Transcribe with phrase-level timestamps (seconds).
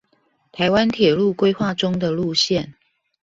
[0.51, 2.73] 臺灣鐵路規劃中的路線